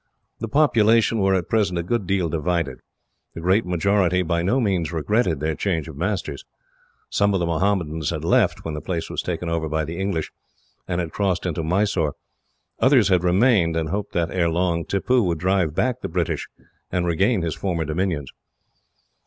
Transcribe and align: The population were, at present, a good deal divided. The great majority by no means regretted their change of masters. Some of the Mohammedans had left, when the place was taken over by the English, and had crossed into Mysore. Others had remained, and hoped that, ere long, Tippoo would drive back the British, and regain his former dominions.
The 0.39 0.47
population 0.47 1.19
were, 1.19 1.35
at 1.35 1.47
present, 1.47 1.77
a 1.77 1.83
good 1.83 2.07
deal 2.07 2.27
divided. 2.27 2.79
The 3.35 3.39
great 3.39 3.67
majority 3.67 4.23
by 4.23 4.41
no 4.41 4.59
means 4.59 4.91
regretted 4.91 5.39
their 5.39 5.53
change 5.53 5.87
of 5.87 5.95
masters. 5.95 6.43
Some 7.11 7.35
of 7.35 7.39
the 7.39 7.45
Mohammedans 7.45 8.09
had 8.09 8.23
left, 8.25 8.65
when 8.65 8.73
the 8.73 8.81
place 8.81 9.11
was 9.11 9.21
taken 9.21 9.47
over 9.47 9.69
by 9.69 9.85
the 9.85 9.99
English, 9.99 10.31
and 10.87 10.99
had 10.99 11.11
crossed 11.11 11.45
into 11.45 11.61
Mysore. 11.61 12.15
Others 12.79 13.09
had 13.09 13.23
remained, 13.23 13.77
and 13.77 13.89
hoped 13.89 14.13
that, 14.13 14.31
ere 14.31 14.49
long, 14.49 14.85
Tippoo 14.85 15.21
would 15.21 15.37
drive 15.37 15.75
back 15.75 16.01
the 16.01 16.09
British, 16.09 16.47
and 16.91 17.05
regain 17.05 17.43
his 17.43 17.53
former 17.53 17.85
dominions. 17.85 18.31